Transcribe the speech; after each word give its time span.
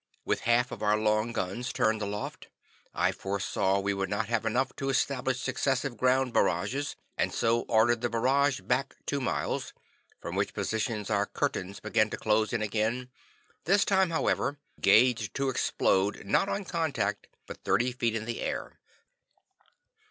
With 0.25 0.39
half 0.49 0.71
of 0.71 0.81
our 0.81 0.97
long 0.97 1.31
guns 1.31 1.71
turned 1.71 2.01
aloft, 2.01 2.47
I 2.91 3.11
foresaw 3.11 3.77
we 3.79 3.93
would 3.93 4.09
not 4.09 4.29
have 4.29 4.47
enough 4.47 4.75
to 4.77 4.89
establish 4.89 5.39
successive 5.39 5.95
ground 5.95 6.33
barrages 6.33 6.95
and 7.19 7.31
so 7.31 7.61
ordered 7.67 8.01
the 8.01 8.09
barrage 8.09 8.61
back 8.61 8.95
two 9.05 9.21
miles, 9.21 9.73
from 10.19 10.35
which 10.35 10.55
positions 10.55 11.11
our 11.11 11.27
"curtains" 11.27 11.79
began 11.79 12.09
to 12.09 12.17
close 12.17 12.51
in 12.51 12.63
again, 12.63 13.11
this 13.65 13.85
time, 13.85 14.09
however, 14.09 14.57
gauged 14.79 15.35
to 15.35 15.49
explode, 15.49 16.25
not 16.25 16.49
on 16.49 16.65
contact, 16.65 17.27
but 17.45 17.63
thirty 17.63 17.91
feet 17.91 18.15
in 18.15 18.25
the 18.25 18.39
air. 18.41 18.79